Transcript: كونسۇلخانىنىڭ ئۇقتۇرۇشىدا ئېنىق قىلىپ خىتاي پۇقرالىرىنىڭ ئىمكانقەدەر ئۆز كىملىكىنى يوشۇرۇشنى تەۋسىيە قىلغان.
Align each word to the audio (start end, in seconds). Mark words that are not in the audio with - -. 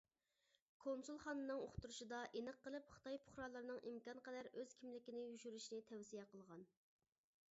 كونسۇلخانىنىڭ 0.83 1.59
ئۇقتۇرۇشىدا 1.65 2.21
ئېنىق 2.39 2.57
قىلىپ 2.63 2.89
خىتاي 2.95 3.19
پۇقرالىرىنىڭ 3.27 3.83
ئىمكانقەدەر 3.91 4.49
ئۆز 4.53 4.73
كىملىكىنى 4.81 5.21
يوشۇرۇشنى 5.27 5.83
تەۋسىيە 5.91 6.25
قىلغان. 6.33 6.65